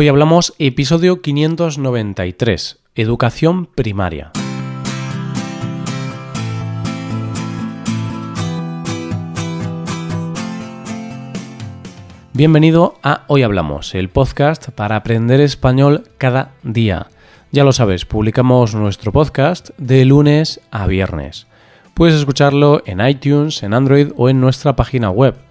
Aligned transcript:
Hoy 0.00 0.06
hablamos 0.06 0.54
episodio 0.60 1.22
593, 1.22 2.78
Educación 2.94 3.66
Primaria. 3.66 4.30
Bienvenido 12.32 12.94
a 13.02 13.24
Hoy 13.26 13.42
Hablamos, 13.42 13.96
el 13.96 14.08
podcast 14.08 14.68
para 14.68 14.94
aprender 14.94 15.40
español 15.40 16.04
cada 16.16 16.52
día. 16.62 17.08
Ya 17.50 17.64
lo 17.64 17.72
sabes, 17.72 18.04
publicamos 18.04 18.76
nuestro 18.76 19.10
podcast 19.10 19.70
de 19.78 20.04
lunes 20.04 20.60
a 20.70 20.86
viernes. 20.86 21.48
Puedes 21.94 22.14
escucharlo 22.14 22.82
en 22.86 23.04
iTunes, 23.04 23.64
en 23.64 23.74
Android 23.74 24.12
o 24.16 24.28
en 24.28 24.40
nuestra 24.40 24.76
página 24.76 25.10
web. 25.10 25.47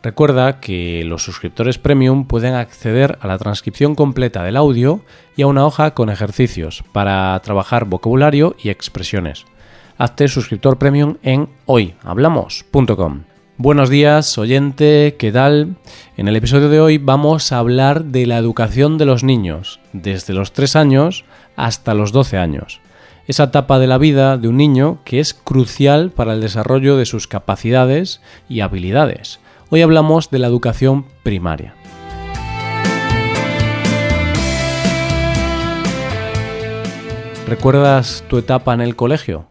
Recuerda 0.00 0.60
que 0.60 1.02
los 1.04 1.24
suscriptores 1.24 1.78
premium 1.78 2.26
pueden 2.26 2.54
acceder 2.54 3.18
a 3.20 3.26
la 3.26 3.36
transcripción 3.36 3.96
completa 3.96 4.44
del 4.44 4.56
audio 4.56 5.02
y 5.36 5.42
a 5.42 5.48
una 5.48 5.66
hoja 5.66 5.92
con 5.92 6.08
ejercicios 6.08 6.84
para 6.92 7.38
trabajar 7.42 7.84
vocabulario 7.84 8.54
y 8.62 8.68
expresiones. 8.68 9.44
Hazte 9.96 10.28
suscriptor 10.28 10.78
premium 10.78 11.16
en 11.24 11.48
hoyhablamos.com. 11.66 13.24
Buenos 13.56 13.90
días, 13.90 14.38
oyente, 14.38 15.16
¿qué 15.18 15.32
tal? 15.32 15.74
En 16.16 16.28
el 16.28 16.36
episodio 16.36 16.68
de 16.68 16.80
hoy 16.80 16.98
vamos 16.98 17.50
a 17.50 17.58
hablar 17.58 18.04
de 18.04 18.24
la 18.26 18.38
educación 18.38 18.98
de 18.98 19.04
los 19.04 19.24
niños, 19.24 19.80
desde 19.92 20.32
los 20.32 20.52
3 20.52 20.76
años 20.76 21.24
hasta 21.56 21.94
los 21.94 22.12
12 22.12 22.38
años. 22.38 22.80
Esa 23.26 23.44
etapa 23.44 23.80
de 23.80 23.88
la 23.88 23.98
vida 23.98 24.38
de 24.38 24.46
un 24.46 24.58
niño 24.58 25.00
que 25.04 25.18
es 25.18 25.34
crucial 25.34 26.10
para 26.12 26.34
el 26.34 26.40
desarrollo 26.40 26.96
de 26.96 27.04
sus 27.04 27.26
capacidades 27.26 28.22
y 28.48 28.60
habilidades. 28.60 29.40
Hoy 29.70 29.82
hablamos 29.82 30.30
de 30.30 30.38
la 30.38 30.46
educación 30.46 31.04
primaria. 31.22 31.74
¿Recuerdas 37.46 38.24
tu 38.30 38.38
etapa 38.38 38.72
en 38.72 38.80
el 38.80 38.96
colegio? 38.96 39.48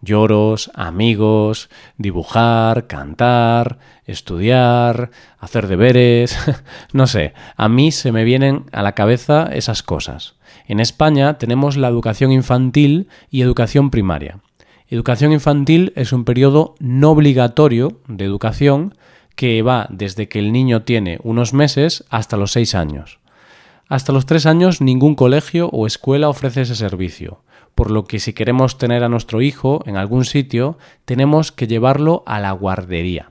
Lloros, 0.00 0.70
amigos, 0.74 1.70
dibujar, 1.96 2.86
cantar, 2.86 3.80
estudiar, 4.04 5.10
hacer 5.40 5.66
deberes, 5.66 6.38
no 6.92 7.08
sé, 7.08 7.34
a 7.56 7.68
mí 7.68 7.90
se 7.90 8.12
me 8.12 8.22
vienen 8.22 8.66
a 8.70 8.82
la 8.82 8.92
cabeza 8.92 9.48
esas 9.52 9.82
cosas. 9.82 10.36
En 10.68 10.78
España 10.78 11.36
tenemos 11.36 11.76
la 11.76 11.88
educación 11.88 12.30
infantil 12.30 13.08
y 13.28 13.42
educación 13.42 13.90
primaria. 13.90 14.38
Educación 14.86 15.32
infantil 15.32 15.92
es 15.96 16.12
un 16.12 16.24
periodo 16.24 16.76
no 16.78 17.10
obligatorio 17.10 18.00
de 18.06 18.24
educación 18.24 18.94
que 19.38 19.62
va 19.62 19.86
desde 19.88 20.28
que 20.28 20.40
el 20.40 20.50
niño 20.50 20.82
tiene 20.82 21.20
unos 21.22 21.54
meses 21.54 22.04
hasta 22.10 22.36
los 22.36 22.50
seis 22.50 22.74
años. 22.74 23.20
Hasta 23.88 24.12
los 24.12 24.26
tres 24.26 24.46
años 24.46 24.80
ningún 24.80 25.14
colegio 25.14 25.68
o 25.68 25.86
escuela 25.86 26.28
ofrece 26.28 26.62
ese 26.62 26.74
servicio 26.74 27.40
por 27.78 27.92
lo 27.92 28.06
que 28.06 28.18
si 28.18 28.32
queremos 28.32 28.76
tener 28.76 29.04
a 29.04 29.08
nuestro 29.08 29.40
hijo 29.40 29.84
en 29.86 29.96
algún 29.96 30.24
sitio, 30.24 30.78
tenemos 31.04 31.52
que 31.52 31.68
llevarlo 31.68 32.24
a 32.26 32.40
la 32.40 32.50
guardería. 32.50 33.30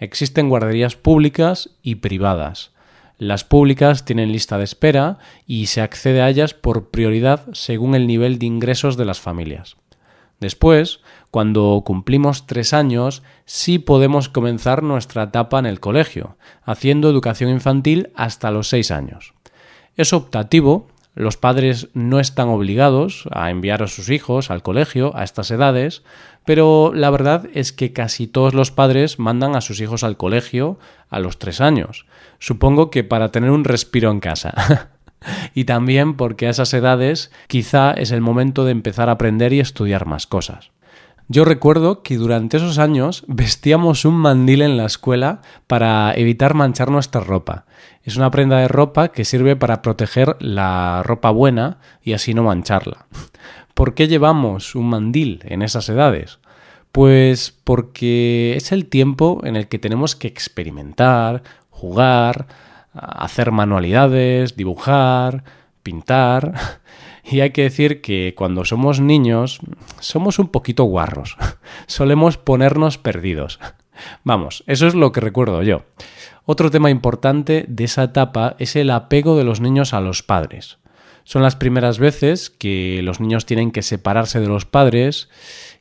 Existen 0.00 0.48
guarderías 0.48 0.96
públicas 0.96 1.70
y 1.80 1.94
privadas. 1.94 2.72
Las 3.18 3.44
públicas 3.44 4.04
tienen 4.04 4.32
lista 4.32 4.58
de 4.58 4.64
espera 4.64 5.18
y 5.46 5.66
se 5.66 5.80
accede 5.80 6.22
a 6.22 6.28
ellas 6.28 6.54
por 6.54 6.90
prioridad 6.90 7.42
según 7.52 7.94
el 7.94 8.08
nivel 8.08 8.40
de 8.40 8.46
ingresos 8.46 8.96
de 8.96 9.04
las 9.04 9.20
familias. 9.20 9.76
Después, 10.40 11.00
cuando 11.30 11.82
cumplimos 11.84 12.46
tres 12.46 12.72
años, 12.72 13.22
sí 13.44 13.78
podemos 13.78 14.28
comenzar 14.28 14.82
nuestra 14.82 15.24
etapa 15.24 15.58
en 15.58 15.66
el 15.66 15.80
colegio, 15.80 16.36
haciendo 16.64 17.08
educación 17.08 17.50
infantil 17.50 18.10
hasta 18.14 18.50
los 18.50 18.68
seis 18.68 18.90
años. 18.90 19.34
Es 19.96 20.12
optativo 20.12 20.88
los 21.14 21.36
padres 21.36 21.88
no 21.94 22.18
están 22.18 22.48
obligados 22.48 23.28
a 23.30 23.50
enviar 23.50 23.84
a 23.84 23.86
sus 23.86 24.08
hijos 24.08 24.50
al 24.50 24.62
colegio 24.62 25.16
a 25.16 25.22
estas 25.22 25.50
edades, 25.52 26.02
pero 26.44 26.92
la 26.92 27.08
verdad 27.10 27.46
es 27.54 27.72
que 27.72 27.92
casi 27.92 28.26
todos 28.26 28.52
los 28.52 28.72
padres 28.72 29.20
mandan 29.20 29.54
a 29.54 29.60
sus 29.60 29.80
hijos 29.80 30.02
al 30.02 30.16
colegio 30.16 30.78
a 31.08 31.20
los 31.20 31.38
tres 31.38 31.60
años. 31.60 32.06
Supongo 32.40 32.90
que 32.90 33.04
para 33.04 33.30
tener 33.30 33.50
un 33.50 33.64
respiro 33.64 34.10
en 34.10 34.18
casa. 34.18 34.90
y 35.54 35.64
también 35.64 36.14
porque 36.14 36.46
a 36.46 36.50
esas 36.50 36.72
edades 36.74 37.30
quizá 37.46 37.92
es 37.92 38.10
el 38.10 38.20
momento 38.20 38.64
de 38.64 38.72
empezar 38.72 39.08
a 39.08 39.12
aprender 39.12 39.52
y 39.52 39.60
estudiar 39.60 40.06
más 40.06 40.26
cosas. 40.26 40.70
Yo 41.26 41.46
recuerdo 41.46 42.02
que 42.02 42.16
durante 42.16 42.58
esos 42.58 42.78
años 42.78 43.24
vestíamos 43.26 44.04
un 44.04 44.14
mandil 44.14 44.60
en 44.60 44.76
la 44.76 44.84
escuela 44.84 45.40
para 45.66 46.12
evitar 46.14 46.52
manchar 46.52 46.90
nuestra 46.90 47.22
ropa. 47.22 47.64
Es 48.02 48.18
una 48.18 48.30
prenda 48.30 48.58
de 48.58 48.68
ropa 48.68 49.08
que 49.08 49.24
sirve 49.24 49.56
para 49.56 49.80
proteger 49.80 50.36
la 50.40 51.02
ropa 51.02 51.30
buena 51.30 51.78
y 52.02 52.12
así 52.12 52.34
no 52.34 52.42
mancharla. 52.42 53.06
¿Por 53.72 53.94
qué 53.94 54.06
llevamos 54.06 54.74
un 54.74 54.90
mandil 54.90 55.40
en 55.44 55.62
esas 55.62 55.88
edades? 55.88 56.40
Pues 56.92 57.50
porque 57.64 58.54
es 58.56 58.70
el 58.70 58.86
tiempo 58.86 59.40
en 59.44 59.56
el 59.56 59.66
que 59.68 59.78
tenemos 59.78 60.14
que 60.14 60.28
experimentar, 60.28 61.42
jugar, 61.70 62.46
hacer 62.94 63.50
manualidades, 63.50 64.56
dibujar, 64.56 65.44
pintar. 65.82 66.54
Y 67.26 67.40
hay 67.40 67.52
que 67.52 67.62
decir 67.62 68.02
que 68.02 68.34
cuando 68.36 68.66
somos 68.66 69.00
niños 69.00 69.60
somos 69.98 70.38
un 70.38 70.48
poquito 70.48 70.84
guarros. 70.84 71.38
Solemos 71.86 72.36
ponernos 72.36 72.98
perdidos. 72.98 73.60
Vamos, 74.24 74.62
eso 74.66 74.86
es 74.86 74.94
lo 74.94 75.10
que 75.10 75.22
recuerdo 75.22 75.62
yo. 75.62 75.84
Otro 76.44 76.70
tema 76.70 76.90
importante 76.90 77.64
de 77.66 77.84
esa 77.84 78.04
etapa 78.04 78.56
es 78.58 78.76
el 78.76 78.90
apego 78.90 79.38
de 79.38 79.44
los 79.44 79.62
niños 79.62 79.94
a 79.94 80.02
los 80.02 80.22
padres. 80.22 80.76
Son 81.24 81.40
las 81.40 81.56
primeras 81.56 81.98
veces 81.98 82.50
que 82.50 83.00
los 83.02 83.18
niños 83.18 83.46
tienen 83.46 83.70
que 83.70 83.80
separarse 83.80 84.40
de 84.40 84.48
los 84.48 84.66
padres 84.66 85.30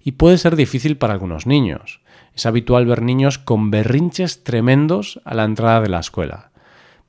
y 0.01 0.13
puede 0.13 0.37
ser 0.37 0.55
difícil 0.55 0.95
para 0.95 1.13
algunos 1.13 1.45
niños. 1.45 1.99
Es 2.33 2.45
habitual 2.45 2.85
ver 2.85 3.01
niños 3.01 3.37
con 3.37 3.69
berrinches 3.69 4.45
tremendos 4.45 5.19
a 5.25 5.35
la 5.35 5.43
entrada 5.43 5.81
de 5.81 5.89
la 5.89 5.99
escuela. 5.99 6.52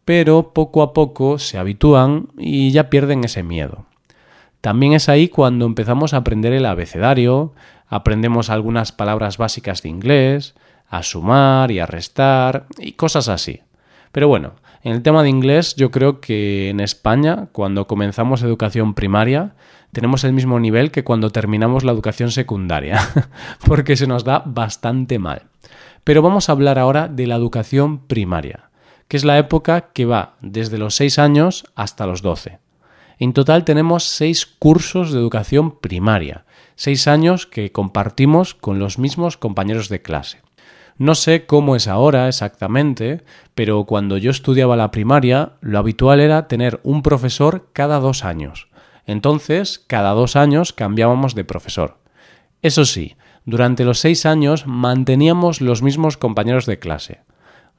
Pero 0.05 0.53
poco 0.53 0.83
a 0.83 0.93
poco 0.93 1.39
se 1.39 1.59
habitúan 1.59 2.29
y 2.37 2.71
ya 2.71 2.91
pierden 2.91 3.25
ese 3.25 3.43
miedo. 3.43 3.87
También 4.61 4.95
es 4.95 5.09
ahí 5.09 5.29
cuando 5.29 5.67
empezamos 5.67 6.15
a 6.15 6.19
aprender 6.19 6.53
el 6.53 6.67
abecedario, 6.67 7.53
aprendemos 7.89 8.51
algunas 8.51 8.93
palabras 8.93 9.37
básicas 9.37 9.83
de 9.83 9.91
inglés, 9.91 10.55
a 10.89 11.03
sumar 11.03 11.71
y 11.71 11.81
a 11.81 11.87
restar 11.87 12.67
y 12.79 12.93
cosas 12.93 13.29
así. 13.29 13.61
Pero 14.13 14.29
bueno, 14.29 14.53
en 14.83 14.93
el 14.93 15.03
tema 15.03 15.23
de 15.23 15.29
inglés 15.29 15.75
yo 15.77 15.91
creo 15.91 16.21
que 16.21 16.71
en 16.71 16.81
España, 16.81 17.49
cuando 17.53 17.87
comenzamos 17.87 18.43
educación 18.43 18.95
primaria, 18.95 19.55
tenemos 19.93 20.25
el 20.25 20.33
mismo 20.33 20.61
nivel 20.61 20.91
que 20.91 21.05
cuando 21.05 21.31
terminamos 21.31 21.85
la 21.85 21.93
educación 21.93 22.31
secundaria, 22.31 23.01
porque 23.67 23.97
se 23.97 24.07
nos 24.07 24.25
da 24.25 24.43
bastante 24.45 25.19
mal. 25.19 25.43
Pero 26.05 26.21
vamos 26.21 26.49
a 26.49 26.53
hablar 26.53 26.79
ahora 26.79 27.09
de 27.09 27.27
la 27.27 27.37
educación 27.37 27.99
primaria, 27.99 28.71
que 29.15 29.19
es 29.19 29.25
la 29.25 29.39
época 29.39 29.93
que 29.93 30.07
va 30.07 30.35
desde 30.41 30.77
los 30.77 30.97
6 30.97 31.21
años 31.21 31.67
hasta 31.77 32.05
los 32.05 32.21
12. 32.21 32.59
En 33.21 33.33
total 33.33 33.65
tenemos 33.65 34.03
seis 34.03 34.45
cursos 34.45 35.13
de 35.13 35.21
educación 35.21 35.79
primaria, 35.79 36.47
seis 36.75 37.07
años 37.07 37.47
que 37.47 37.71
compartimos 37.71 38.57
con 38.57 38.81
los 38.81 38.99
mismos 38.99 39.37
compañeros 39.37 39.89
de 39.89 40.03
clase. 40.03 40.43
No 40.99 41.15
sé 41.15 41.47
cómo 41.47 41.77
es 41.77 41.87
ahora 41.87 42.27
exactamente, 42.27 43.23
pero 43.55 43.85
cuando 43.85 44.19
yo 44.19 44.33
estudiaba 44.33 44.75
la 44.75 44.91
primaria, 44.91 45.53
lo 45.61 45.79
habitual 45.79 46.19
era 46.19 46.49
tener 46.49 46.81
un 46.83 47.03
profesor 47.03 47.69
cada 47.73 48.01
dos 48.01 48.25
años. 48.25 48.67
Entonces, 49.07 49.79
cada 49.87 50.11
dos 50.11 50.35
años 50.35 50.73
cambiábamos 50.73 51.37
de 51.37 51.45
profesor. 51.45 51.99
Eso 52.63 52.85
sí, 52.85 53.15
durante 53.45 53.85
los 53.85 54.01
seis 54.01 54.27
años 54.27 54.67
manteníamos 54.67 55.61
los 55.61 55.83
mismos 55.83 56.17
compañeros 56.17 56.67
de 56.67 56.81
clase, 56.81 57.21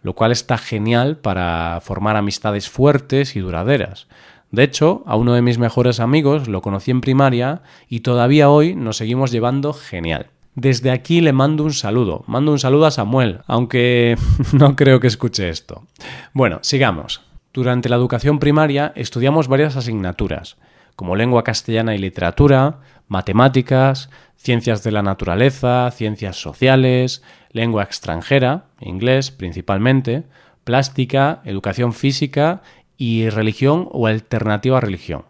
lo 0.05 0.13
cual 0.13 0.31
está 0.31 0.59
genial 0.59 1.17
para 1.17 1.79
formar 1.81 2.15
amistades 2.15 2.69
fuertes 2.69 3.35
y 3.35 3.39
duraderas. 3.39 4.05
De 4.51 4.61
hecho, 4.61 5.01
a 5.07 5.15
uno 5.15 5.33
de 5.33 5.41
mis 5.41 5.57
mejores 5.57 5.99
amigos 5.99 6.47
lo 6.47 6.61
conocí 6.61 6.91
en 6.91 7.01
primaria 7.01 7.63
y 7.89 8.01
todavía 8.01 8.51
hoy 8.51 8.75
nos 8.75 8.97
seguimos 8.97 9.31
llevando 9.31 9.73
genial. 9.73 10.27
Desde 10.53 10.91
aquí 10.91 11.21
le 11.21 11.33
mando 11.33 11.63
un 11.63 11.73
saludo, 11.73 12.23
mando 12.27 12.51
un 12.51 12.59
saludo 12.59 12.85
a 12.85 12.91
Samuel, 12.91 13.39
aunque 13.47 14.15
no 14.53 14.75
creo 14.75 14.99
que 14.99 15.07
escuche 15.07 15.49
esto. 15.49 15.87
Bueno, 16.33 16.59
sigamos. 16.61 17.21
Durante 17.51 17.89
la 17.89 17.95
educación 17.95 18.37
primaria 18.37 18.93
estudiamos 18.95 19.47
varias 19.47 19.75
asignaturas, 19.75 20.57
como 20.95 21.15
lengua 21.15 21.43
castellana 21.43 21.95
y 21.95 21.97
literatura, 21.97 22.77
matemáticas, 23.07 24.09
ciencias 24.35 24.83
de 24.83 24.91
la 24.91 25.03
naturaleza, 25.03 25.89
ciencias 25.91 26.37
sociales, 26.37 27.23
lengua 27.51 27.83
extranjera, 27.83 28.65
inglés 28.79 29.31
principalmente, 29.31 30.23
plástica, 30.63 31.41
educación 31.45 31.93
física 31.93 32.61
y 32.97 33.29
religión 33.29 33.87
o 33.91 34.07
alternativa 34.07 34.79
religión. 34.79 35.25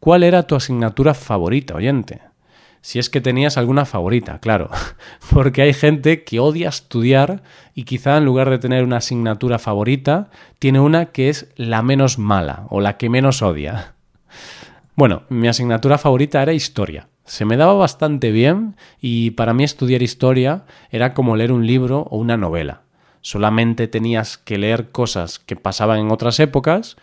¿Cuál 0.00 0.22
era 0.22 0.44
tu 0.44 0.54
asignatura 0.54 1.14
favorita, 1.14 1.74
oyente? 1.74 2.20
Si 2.82 2.98
es 2.98 3.08
que 3.08 3.22
tenías 3.22 3.56
alguna 3.56 3.86
favorita, 3.86 4.38
claro. 4.40 4.68
Porque 5.30 5.62
hay 5.62 5.72
gente 5.72 6.22
que 6.22 6.38
odia 6.38 6.68
estudiar 6.68 7.42
y 7.74 7.84
quizá 7.84 8.18
en 8.18 8.26
lugar 8.26 8.50
de 8.50 8.58
tener 8.58 8.84
una 8.84 8.98
asignatura 8.98 9.58
favorita, 9.58 10.28
tiene 10.58 10.80
una 10.80 11.06
que 11.06 11.30
es 11.30 11.48
la 11.56 11.82
menos 11.82 12.18
mala 12.18 12.66
o 12.68 12.82
la 12.82 12.98
que 12.98 13.08
menos 13.08 13.40
odia. 13.40 13.94
Bueno, 14.96 15.22
mi 15.30 15.48
asignatura 15.48 15.96
favorita 15.96 16.42
era 16.42 16.52
historia. 16.52 17.08
Se 17.24 17.44
me 17.44 17.56
daba 17.56 17.72
bastante 17.74 18.30
bien 18.30 18.76
y 19.00 19.30
para 19.30 19.54
mí 19.54 19.64
estudiar 19.64 20.02
historia 20.02 20.64
era 20.90 21.14
como 21.14 21.36
leer 21.36 21.52
un 21.52 21.66
libro 21.66 22.06
o 22.10 22.18
una 22.18 22.36
novela. 22.36 22.82
Solamente 23.22 23.88
tenías 23.88 24.36
que 24.36 24.58
leer 24.58 24.90
cosas 24.90 25.38
que 25.38 25.56
pasaban 25.56 25.98
en 25.98 26.10
otras 26.10 26.38
épocas 26.40 26.96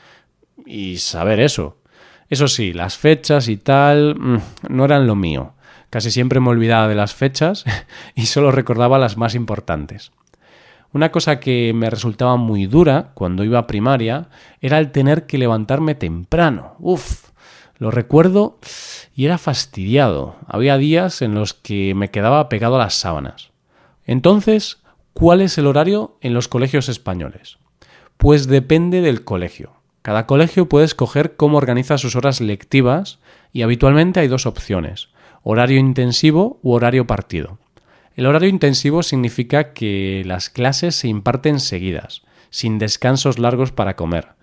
y 0.65 0.97
saber 0.97 1.39
eso. 1.39 1.77
Eso 2.29 2.47
sí, 2.47 2.73
las 2.73 2.97
fechas 2.97 3.47
y 3.47 3.57
tal 3.57 4.15
mm, 4.15 4.37
no 4.69 4.85
eran 4.85 5.07
lo 5.07 5.15
mío. 5.15 5.53
Casi 5.89 6.11
siempre 6.11 6.39
me 6.39 6.49
olvidaba 6.49 6.87
de 6.87 6.95
las 6.95 7.13
fechas 7.15 7.65
y 8.15 8.27
solo 8.27 8.51
recordaba 8.51 8.99
las 8.99 9.17
más 9.17 9.33
importantes. 9.33 10.11
Una 10.93 11.11
cosa 11.11 11.39
que 11.39 11.73
me 11.73 11.89
resultaba 11.89 12.35
muy 12.35 12.67
dura 12.67 13.11
cuando 13.13 13.43
iba 13.43 13.59
a 13.59 13.67
primaria 13.67 14.29
era 14.59 14.77
el 14.77 14.91
tener 14.91 15.25
que 15.25 15.37
levantarme 15.37 15.95
temprano. 15.95 16.75
Uf, 16.79 17.30
lo 17.81 17.89
recuerdo 17.89 18.59
y 19.15 19.25
era 19.25 19.39
fastidiado. 19.39 20.35
Había 20.45 20.77
días 20.77 21.23
en 21.23 21.33
los 21.33 21.55
que 21.55 21.95
me 21.95 22.11
quedaba 22.11 22.47
pegado 22.47 22.75
a 22.75 22.77
las 22.77 22.93
sábanas. 22.93 23.49
Entonces, 24.05 24.83
¿cuál 25.13 25.41
es 25.41 25.57
el 25.57 25.65
horario 25.65 26.15
en 26.21 26.35
los 26.35 26.47
colegios 26.47 26.89
españoles? 26.89 27.57
Pues 28.17 28.45
depende 28.45 29.01
del 29.01 29.23
colegio. 29.23 29.71
Cada 30.03 30.27
colegio 30.27 30.69
puede 30.69 30.85
escoger 30.85 31.35
cómo 31.35 31.57
organiza 31.57 31.97
sus 31.97 32.15
horas 32.15 32.39
lectivas 32.39 33.17
y 33.51 33.63
habitualmente 33.63 34.19
hay 34.19 34.27
dos 34.27 34.45
opciones, 34.45 35.09
horario 35.41 35.79
intensivo 35.79 36.59
u 36.61 36.73
horario 36.73 37.07
partido. 37.07 37.57
El 38.15 38.27
horario 38.27 38.49
intensivo 38.49 39.01
significa 39.01 39.73
que 39.73 40.21
las 40.27 40.51
clases 40.51 40.93
se 40.93 41.07
imparten 41.07 41.59
seguidas, 41.59 42.21
sin 42.51 42.77
descansos 42.77 43.39
largos 43.39 43.71
para 43.71 43.95
comer. 43.95 44.39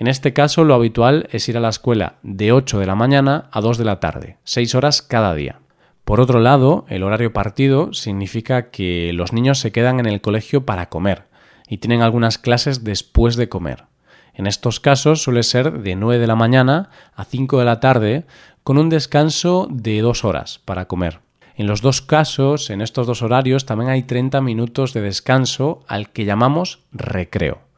En 0.00 0.06
este 0.06 0.32
caso 0.32 0.64
lo 0.64 0.72
habitual 0.72 1.28
es 1.30 1.46
ir 1.50 1.58
a 1.58 1.60
la 1.60 1.68
escuela 1.68 2.14
de 2.22 2.52
8 2.52 2.78
de 2.78 2.86
la 2.86 2.94
mañana 2.94 3.50
a 3.52 3.60
2 3.60 3.76
de 3.76 3.84
la 3.84 4.00
tarde, 4.00 4.38
6 4.44 4.74
horas 4.74 5.02
cada 5.02 5.34
día. 5.34 5.60
Por 6.06 6.22
otro 6.22 6.40
lado, 6.40 6.86
el 6.88 7.02
horario 7.02 7.34
partido 7.34 7.92
significa 7.92 8.70
que 8.70 9.12
los 9.12 9.34
niños 9.34 9.58
se 9.58 9.72
quedan 9.72 10.00
en 10.00 10.06
el 10.06 10.22
colegio 10.22 10.64
para 10.64 10.88
comer 10.88 11.24
y 11.68 11.76
tienen 11.76 12.00
algunas 12.00 12.38
clases 12.38 12.82
después 12.82 13.36
de 13.36 13.50
comer. 13.50 13.84
En 14.32 14.46
estos 14.46 14.80
casos 14.80 15.22
suele 15.22 15.42
ser 15.42 15.82
de 15.82 15.96
9 15.96 16.18
de 16.18 16.26
la 16.26 16.34
mañana 16.34 16.88
a 17.14 17.26
5 17.26 17.58
de 17.58 17.64
la 17.66 17.78
tarde 17.80 18.24
con 18.62 18.78
un 18.78 18.88
descanso 18.88 19.68
de 19.70 20.00
2 20.00 20.24
horas 20.24 20.60
para 20.64 20.86
comer. 20.86 21.20
En 21.56 21.66
los 21.66 21.82
dos 21.82 22.00
casos, 22.00 22.70
en 22.70 22.80
estos 22.80 23.06
dos 23.06 23.20
horarios, 23.20 23.66
también 23.66 23.90
hay 23.90 24.04
30 24.04 24.40
minutos 24.40 24.94
de 24.94 25.02
descanso 25.02 25.84
al 25.88 26.08
que 26.08 26.24
llamamos 26.24 26.78
recreo. 26.90 27.69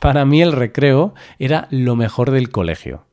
Para 0.00 0.24
mí 0.24 0.42
el 0.42 0.52
recreo 0.52 1.14
era 1.38 1.68
lo 1.70 1.96
mejor 1.96 2.30
del 2.30 2.50
colegio. 2.50 3.04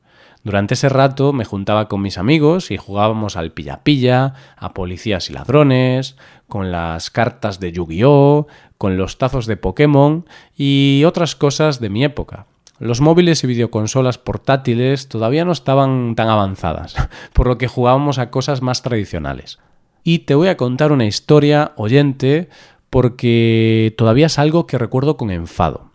Durante 0.44 0.74
ese 0.74 0.88
rato 0.88 1.32
me 1.32 1.44
juntaba 1.44 1.88
con 1.88 2.00
mis 2.00 2.16
amigos 2.16 2.70
y 2.70 2.76
jugábamos 2.76 3.36
al 3.36 3.52
pilla-pilla, 3.52 4.34
a 4.56 4.72
policías 4.72 5.28
y 5.28 5.32
ladrones, 5.32 6.16
con 6.46 6.70
las 6.72 7.10
cartas 7.10 7.60
de 7.60 7.72
Yu-Gi-Oh!, 7.72 8.46
con 8.78 8.96
los 8.96 9.18
tazos 9.18 9.46
de 9.46 9.56
Pokémon 9.56 10.24
y 10.56 11.02
otras 11.04 11.34
cosas 11.34 11.80
de 11.80 11.90
mi 11.90 12.04
época. 12.04 12.46
Los 12.78 13.00
móviles 13.00 13.42
y 13.42 13.48
videoconsolas 13.48 14.18
portátiles 14.18 15.08
todavía 15.08 15.44
no 15.44 15.50
estaban 15.50 16.14
tan 16.14 16.28
avanzadas, 16.28 16.94
por 17.32 17.48
lo 17.48 17.58
que 17.58 17.66
jugábamos 17.66 18.18
a 18.18 18.30
cosas 18.30 18.62
más 18.62 18.82
tradicionales. 18.82 19.58
Y 20.04 20.20
te 20.20 20.36
voy 20.36 20.48
a 20.48 20.56
contar 20.56 20.92
una 20.92 21.04
historia, 21.04 21.72
oyente, 21.76 22.48
porque 22.88 23.94
todavía 23.98 24.26
es 24.26 24.38
algo 24.38 24.66
que 24.66 24.78
recuerdo 24.78 25.16
con 25.16 25.30
enfado. 25.30 25.87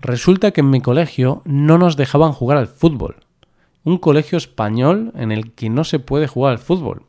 Resulta 0.00 0.50
que 0.52 0.60
en 0.60 0.70
mi 0.70 0.80
colegio 0.80 1.42
no 1.44 1.78
nos 1.78 1.96
dejaban 1.96 2.32
jugar 2.32 2.58
al 2.58 2.68
fútbol. 2.68 3.16
Un 3.84 3.98
colegio 3.98 4.38
español 4.38 5.12
en 5.16 5.32
el 5.32 5.52
que 5.52 5.70
no 5.70 5.84
se 5.84 5.98
puede 5.98 6.26
jugar 6.26 6.52
al 6.52 6.58
fútbol. 6.58 7.02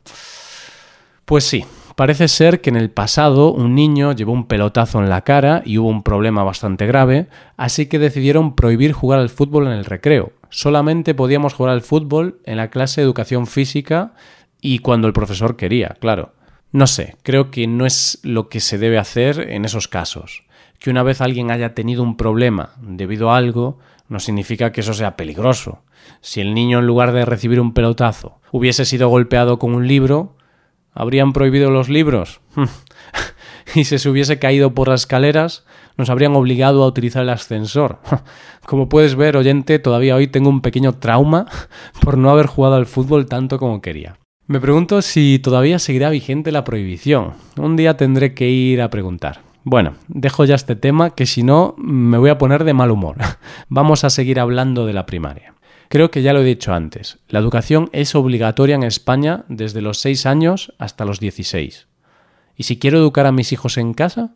Pues 1.24 1.44
sí, 1.44 1.64
Parece 2.00 2.28
ser 2.28 2.62
que 2.62 2.70
en 2.70 2.76
el 2.76 2.90
pasado 2.90 3.52
un 3.52 3.74
niño 3.74 4.12
llevó 4.12 4.32
un 4.32 4.46
pelotazo 4.46 5.00
en 5.00 5.10
la 5.10 5.20
cara 5.20 5.60
y 5.66 5.76
hubo 5.76 5.90
un 5.90 6.02
problema 6.02 6.42
bastante 6.42 6.86
grave, 6.86 7.28
así 7.58 7.88
que 7.88 7.98
decidieron 7.98 8.56
prohibir 8.56 8.92
jugar 8.92 9.20
al 9.20 9.28
fútbol 9.28 9.66
en 9.66 9.74
el 9.74 9.84
recreo. 9.84 10.32
Solamente 10.48 11.14
podíamos 11.14 11.52
jugar 11.52 11.74
al 11.74 11.82
fútbol 11.82 12.40
en 12.46 12.56
la 12.56 12.70
clase 12.70 13.02
de 13.02 13.04
educación 13.04 13.46
física 13.46 14.14
y 14.62 14.78
cuando 14.78 15.08
el 15.08 15.12
profesor 15.12 15.56
quería, 15.56 15.98
claro. 16.00 16.32
No 16.72 16.86
sé, 16.86 17.16
creo 17.22 17.50
que 17.50 17.66
no 17.66 17.84
es 17.84 18.18
lo 18.22 18.48
que 18.48 18.60
se 18.60 18.78
debe 18.78 18.96
hacer 18.96 19.50
en 19.50 19.66
esos 19.66 19.86
casos. 19.86 20.44
Que 20.80 20.90
una 20.90 21.04
vez 21.04 21.20
alguien 21.20 21.52
haya 21.52 21.74
tenido 21.74 22.02
un 22.02 22.16
problema 22.16 22.70
debido 22.80 23.30
a 23.30 23.36
algo, 23.36 23.78
no 24.08 24.18
significa 24.18 24.72
que 24.72 24.80
eso 24.80 24.92
sea 24.92 25.16
peligroso. 25.16 25.84
Si 26.20 26.40
el 26.40 26.52
niño 26.52 26.80
en 26.80 26.86
lugar 26.86 27.12
de 27.12 27.24
recibir 27.24 27.60
un 27.60 27.72
pelotazo 27.72 28.40
hubiese 28.50 28.84
sido 28.84 29.08
golpeado 29.08 29.58
con 29.58 29.74
un 29.74 29.86
libro, 29.86 30.36
habrían 30.92 31.32
prohibido 31.32 31.70
los 31.70 31.88
libros 31.88 32.40
y 33.74 33.84
si 33.84 33.98
se 33.98 34.08
hubiese 34.08 34.38
caído 34.38 34.74
por 34.74 34.88
las 34.88 35.02
escaleras, 35.02 35.64
nos 35.96 36.10
habrían 36.10 36.34
obligado 36.34 36.82
a 36.82 36.86
utilizar 36.86 37.22
el 37.22 37.28
ascensor. 37.28 38.00
Como 38.66 38.88
puedes 38.88 39.14
ver, 39.14 39.36
oyente, 39.36 39.78
todavía 39.78 40.16
hoy 40.16 40.26
tengo 40.26 40.48
un 40.48 40.60
pequeño 40.60 40.94
trauma 40.94 41.46
por 42.02 42.18
no 42.18 42.30
haber 42.30 42.46
jugado 42.46 42.74
al 42.76 42.86
fútbol 42.86 43.26
tanto 43.26 43.58
como 43.58 43.80
quería. 43.80 44.16
Me 44.46 44.60
pregunto 44.60 45.00
si 45.02 45.38
todavía 45.38 45.78
seguirá 45.78 46.10
vigente 46.10 46.50
la 46.50 46.64
prohibición. 46.64 47.34
Un 47.56 47.76
día 47.76 47.96
tendré 47.96 48.34
que 48.34 48.48
ir 48.48 48.82
a 48.82 48.90
preguntar. 48.90 49.49
Bueno, 49.62 49.94
dejo 50.08 50.44
ya 50.44 50.54
este 50.54 50.74
tema 50.74 51.10
que 51.10 51.26
si 51.26 51.42
no 51.42 51.74
me 51.76 52.16
voy 52.16 52.30
a 52.30 52.38
poner 52.38 52.64
de 52.64 52.72
mal 52.72 52.90
humor. 52.90 53.16
Vamos 53.68 54.04
a 54.04 54.10
seguir 54.10 54.40
hablando 54.40 54.86
de 54.86 54.94
la 54.94 55.06
primaria. 55.06 55.54
Creo 55.88 56.10
que 56.10 56.22
ya 56.22 56.32
lo 56.32 56.40
he 56.40 56.44
dicho 56.44 56.72
antes, 56.72 57.18
la 57.28 57.40
educación 57.40 57.90
es 57.92 58.14
obligatoria 58.14 58.76
en 58.76 58.84
España 58.84 59.44
desde 59.48 59.82
los 59.82 59.98
6 59.98 60.24
años 60.24 60.72
hasta 60.78 61.04
los 61.04 61.18
16. 61.18 61.88
¿Y 62.56 62.62
si 62.62 62.78
quiero 62.78 62.98
educar 62.98 63.26
a 63.26 63.32
mis 63.32 63.52
hijos 63.52 63.76
en 63.76 63.92
casa? 63.92 64.34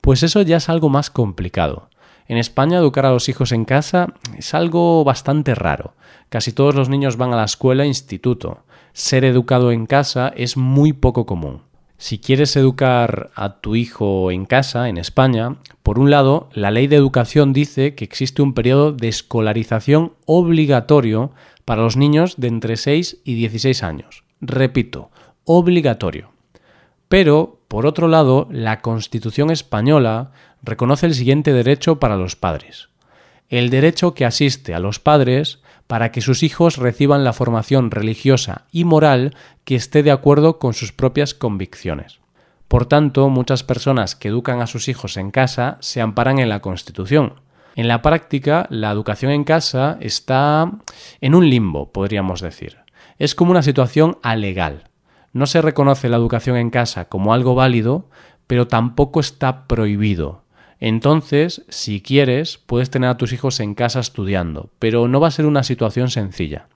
Pues 0.00 0.22
eso 0.22 0.42
ya 0.42 0.56
es 0.56 0.68
algo 0.68 0.88
más 0.88 1.10
complicado. 1.10 1.90
En 2.26 2.38
España 2.38 2.78
educar 2.78 3.06
a 3.06 3.12
los 3.12 3.28
hijos 3.28 3.52
en 3.52 3.64
casa 3.64 4.14
es 4.36 4.52
algo 4.52 5.04
bastante 5.04 5.54
raro. 5.54 5.94
Casi 6.28 6.52
todos 6.52 6.74
los 6.74 6.88
niños 6.88 7.16
van 7.16 7.32
a 7.32 7.36
la 7.36 7.44
escuela 7.44 7.84
e 7.84 7.88
instituto. 7.88 8.64
Ser 8.92 9.24
educado 9.24 9.72
en 9.72 9.86
casa 9.86 10.32
es 10.36 10.56
muy 10.56 10.92
poco 10.92 11.24
común. 11.24 11.62
Si 12.04 12.18
quieres 12.18 12.54
educar 12.56 13.30
a 13.34 13.62
tu 13.62 13.76
hijo 13.76 14.30
en 14.30 14.44
casa, 14.44 14.90
en 14.90 14.98
España, 14.98 15.56
por 15.82 15.98
un 15.98 16.10
lado, 16.10 16.50
la 16.52 16.70
ley 16.70 16.86
de 16.86 16.96
educación 16.96 17.54
dice 17.54 17.94
que 17.94 18.04
existe 18.04 18.42
un 18.42 18.52
periodo 18.52 18.92
de 18.92 19.08
escolarización 19.08 20.12
obligatorio 20.26 21.32
para 21.64 21.80
los 21.80 21.96
niños 21.96 22.34
de 22.36 22.48
entre 22.48 22.76
6 22.76 23.22
y 23.24 23.36
16 23.36 23.82
años. 23.82 24.24
Repito, 24.42 25.10
obligatorio. 25.44 26.30
Pero, 27.08 27.60
por 27.68 27.86
otro 27.86 28.06
lado, 28.06 28.48
la 28.50 28.82
Constitución 28.82 29.50
española 29.50 30.30
reconoce 30.62 31.06
el 31.06 31.14
siguiente 31.14 31.54
derecho 31.54 32.00
para 32.00 32.18
los 32.18 32.36
padres. 32.36 32.90
El 33.48 33.70
derecho 33.70 34.12
que 34.12 34.26
asiste 34.26 34.74
a 34.74 34.78
los 34.78 35.00
padres 35.00 35.62
para 35.86 36.10
que 36.12 36.20
sus 36.20 36.42
hijos 36.42 36.76
reciban 36.76 37.24
la 37.24 37.32
formación 37.32 37.90
religiosa 37.90 38.66
y 38.72 38.84
moral 38.84 39.36
que 39.64 39.74
esté 39.74 40.02
de 40.02 40.10
acuerdo 40.10 40.58
con 40.58 40.74
sus 40.74 40.92
propias 40.92 41.34
convicciones. 41.34 42.20
Por 42.68 42.86
tanto, 42.86 43.28
muchas 43.28 43.62
personas 43.62 44.16
que 44.16 44.28
educan 44.28 44.60
a 44.60 44.66
sus 44.66 44.88
hijos 44.88 45.16
en 45.16 45.30
casa 45.30 45.76
se 45.80 46.00
amparan 46.00 46.38
en 46.38 46.48
la 46.48 46.60
Constitución. 46.60 47.40
En 47.76 47.88
la 47.88 48.02
práctica, 48.02 48.66
la 48.70 48.90
educación 48.90 49.32
en 49.32 49.44
casa 49.44 49.98
está 50.00 50.70
en 51.20 51.34
un 51.34 51.50
limbo, 51.50 51.92
podríamos 51.92 52.40
decir. 52.40 52.78
Es 53.18 53.34
como 53.34 53.50
una 53.50 53.62
situación 53.62 54.18
alegal. 54.22 54.90
No 55.32 55.46
se 55.46 55.60
reconoce 55.60 56.08
la 56.08 56.16
educación 56.16 56.56
en 56.56 56.70
casa 56.70 57.06
como 57.06 57.34
algo 57.34 57.54
válido, 57.54 58.08
pero 58.46 58.68
tampoco 58.68 59.20
está 59.20 59.66
prohibido. 59.66 60.43
Entonces, 60.86 61.64
si 61.70 62.02
quieres, 62.02 62.58
puedes 62.58 62.90
tener 62.90 63.08
a 63.08 63.16
tus 63.16 63.32
hijos 63.32 63.58
en 63.60 63.74
casa 63.74 64.00
estudiando, 64.00 64.68
pero 64.78 65.08
no 65.08 65.18
va 65.18 65.28
a 65.28 65.30
ser 65.30 65.46
una 65.46 65.62
situación 65.62 66.10
sencilla. 66.10 66.66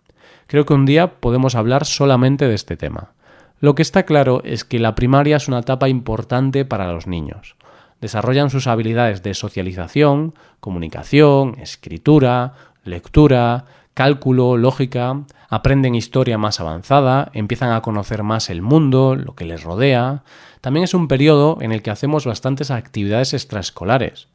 Creo 0.46 0.64
que 0.64 0.72
un 0.72 0.86
día 0.86 1.20
podemos 1.20 1.54
hablar 1.54 1.84
solamente 1.84 2.48
de 2.48 2.54
este 2.54 2.78
tema. 2.78 3.12
Lo 3.60 3.74
que 3.74 3.82
está 3.82 4.04
claro 4.04 4.40
es 4.44 4.64
que 4.64 4.78
la 4.78 4.94
primaria 4.94 5.36
es 5.36 5.46
una 5.46 5.58
etapa 5.58 5.90
importante 5.90 6.64
para 6.64 6.90
los 6.90 7.06
niños. 7.06 7.56
Desarrollan 8.00 8.48
sus 8.48 8.66
habilidades 8.66 9.22
de 9.22 9.34
socialización, 9.34 10.32
comunicación, 10.60 11.56
escritura, 11.60 12.54
lectura, 12.84 13.66
cálculo, 13.98 14.56
lógica, 14.56 15.24
aprenden 15.48 15.96
historia 15.96 16.38
más 16.38 16.60
avanzada, 16.60 17.32
empiezan 17.34 17.72
a 17.72 17.82
conocer 17.82 18.22
más 18.22 18.48
el 18.48 18.62
mundo, 18.62 19.16
lo 19.16 19.34
que 19.34 19.44
les 19.44 19.64
rodea. 19.64 20.22
También 20.60 20.84
es 20.84 20.94
un 20.94 21.08
periodo 21.08 21.58
en 21.60 21.72
el 21.72 21.82
que 21.82 21.90
hacemos 21.90 22.24
bastantes 22.24 22.70
actividades 22.70 23.34
extraescolares, 23.34 24.28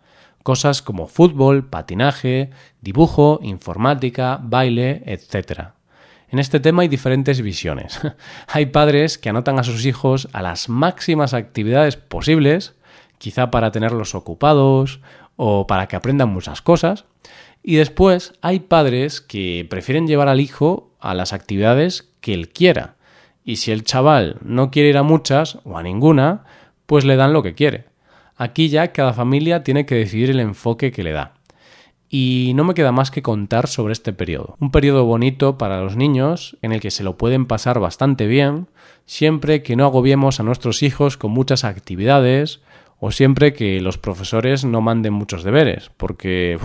cosas 0.43 0.82
como 0.82 1.08
fútbol, 1.08 1.65
patinaje, 1.65 2.50
dibujo, 2.82 3.39
informática, 3.41 4.38
baile, 4.43 5.01
etc. 5.05 5.70
En 6.27 6.39
este 6.39 6.60
tema 6.60 6.82
hay 6.82 6.89
diferentes 6.89 7.39
visiones. 7.41 8.01
hay 8.50 8.65
padres 8.65 9.17
que 9.17 9.29
anotan 9.29 9.60
a 9.60 9.63
sus 9.63 9.86
hijos 9.86 10.27
a 10.34 10.41
las 10.41 10.67
máximas 10.67 11.34
actividades 11.34 11.96
posibles, 11.96 12.75
quizá 13.17 13.50
para 13.50 13.72
tenerlos 13.72 14.13
ocupados 14.13 15.00
o 15.38 15.67
para 15.67 15.88
que 15.88 15.96
aprendan 15.96 16.27
muchas 16.27 16.62
cosas. 16.62 17.05
Y 17.63 17.77
después 17.77 18.34
hay 18.41 18.60
padres 18.60 19.22
que 19.22 19.65
prefieren 19.70 20.05
llevar 20.05 20.27
al 20.27 20.41
hijo 20.41 20.91
a 21.00 21.13
las 21.13 21.32
actividades 21.32 22.10
que 22.20 22.34
él 22.34 22.50
quiera. 22.50 22.96
Y 23.46 23.55
si 23.55 23.72
el 23.72 23.84
chaval 23.84 24.38
no 24.43 24.70
quiere 24.70 24.89
ir 24.89 24.98
a 24.98 25.03
muchas 25.03 25.60
o 25.63 25.77
a 25.77 25.84
ninguna, 25.84 26.43
pues 26.86 27.05
le 27.05 27.15
dan 27.15 27.32
lo 27.32 27.41
que 27.41 27.55
quiere. 27.55 27.86
Aquí 28.36 28.67
ya 28.67 28.91
cada 28.91 29.13
familia 29.13 29.63
tiene 29.63 29.86
que 29.86 29.96
decidir 29.96 30.29
el 30.29 30.39
enfoque 30.41 30.91
que 30.91 31.03
le 31.03 31.12
da. 31.12 31.34
Y 32.10 32.51
no 32.55 32.63
me 32.63 32.74
queda 32.74 32.91
más 32.91 33.10
que 33.12 33.22
contar 33.22 33.67
sobre 33.67 33.93
este 33.93 34.13
periodo. 34.13 34.55
Un 34.60 34.70
periodo 34.70 35.05
bonito 35.05 35.58
para 35.58 35.82
los 35.82 35.96
niños 35.96 36.58
en 36.62 36.74
el 36.74 36.79
que 36.79 36.91
se 36.91 37.03
lo 37.03 37.17
pueden 37.17 37.46
pasar 37.46 37.79
bastante 37.79 38.27
bien, 38.27 38.67
siempre 39.05 39.63
que 39.63 39.75
no 39.75 39.86
agobiemos 39.86 40.39
a 40.39 40.43
nuestros 40.43 40.84
hijos 40.84 41.17
con 41.17 41.32
muchas 41.32 41.63
actividades 41.63 42.62
o 43.05 43.12
siempre 43.12 43.51
que 43.51 43.81
los 43.81 43.98
profesores 43.98 44.63
no 44.63 44.79
manden 44.79 45.12
muchos 45.12 45.43
deberes, 45.43 45.91
porque 45.98 46.57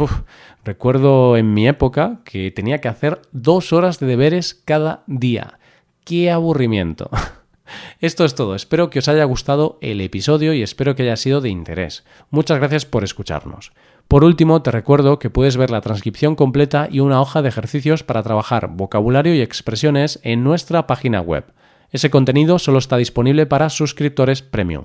recuerdo 0.64 1.36
en 1.36 1.52
mi 1.52 1.66
época 1.66 2.20
que 2.24 2.52
tenía 2.52 2.78
que 2.78 2.86
hacer 2.86 3.20
dos 3.32 3.72
horas 3.72 3.98
de 3.98 4.06
deberes 4.06 4.54
cada 4.54 5.02
día. 5.08 5.58
¡Qué 6.04 6.30
aburrimiento! 6.30 7.10
Esto 8.00 8.24
es 8.24 8.36
todo, 8.36 8.54
espero 8.54 8.88
que 8.88 9.00
os 9.00 9.08
haya 9.08 9.24
gustado 9.24 9.78
el 9.80 10.00
episodio 10.00 10.52
y 10.52 10.62
espero 10.62 10.94
que 10.94 11.02
haya 11.02 11.16
sido 11.16 11.40
de 11.40 11.48
interés. 11.48 12.04
Muchas 12.30 12.60
gracias 12.60 12.86
por 12.86 13.02
escucharnos. 13.02 13.72
Por 14.06 14.22
último, 14.22 14.62
te 14.62 14.70
recuerdo 14.70 15.18
que 15.18 15.30
puedes 15.30 15.56
ver 15.56 15.70
la 15.70 15.80
transcripción 15.80 16.36
completa 16.36 16.86
y 16.88 17.00
una 17.00 17.20
hoja 17.20 17.42
de 17.42 17.48
ejercicios 17.48 18.04
para 18.04 18.22
trabajar 18.22 18.68
vocabulario 18.68 19.34
y 19.34 19.40
expresiones 19.40 20.20
en 20.22 20.44
nuestra 20.44 20.86
página 20.86 21.20
web. 21.20 21.46
Ese 21.90 22.10
contenido 22.10 22.60
solo 22.60 22.78
está 22.78 22.96
disponible 22.96 23.46
para 23.46 23.70
suscriptores 23.70 24.42
premium. 24.42 24.84